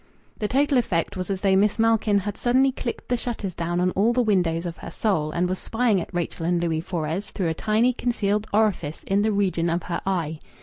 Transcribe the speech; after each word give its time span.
The 0.39 0.47
total 0.47 0.79
effect 0.79 1.15
was 1.15 1.29
as 1.29 1.41
though 1.41 1.55
Miss 1.55 1.77
Malkin 1.77 2.17
had 2.21 2.35
suddenly 2.35 2.71
clicked 2.71 3.07
the 3.07 3.17
shutters 3.17 3.53
down 3.53 3.79
on 3.79 3.91
all 3.91 4.13
the 4.13 4.23
windows 4.23 4.65
of 4.65 4.77
her 4.77 4.89
soul 4.89 5.29
and 5.29 5.47
was 5.47 5.59
spying 5.59 6.01
at 6.01 6.11
Rachel 6.11 6.43
and 6.47 6.59
Louis 6.59 6.81
Fores 6.81 7.29
through 7.29 7.49
a 7.49 7.53
tiny 7.53 7.93
concealed 7.93 8.47
orifice 8.51 9.03
in 9.03 9.21
the 9.21 9.31
region 9.31 9.69
of 9.69 9.83
her 9.83 10.01
eye. 10.03 10.39